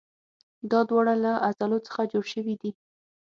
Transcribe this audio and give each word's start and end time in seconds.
دا 0.71 0.79
دواړه 0.89 1.13
له 1.23 1.31
عضلو 1.45 1.77
څخه 1.87 2.01
جوړ 2.11 2.23
شوي 2.33 2.55
دي. 2.61 2.71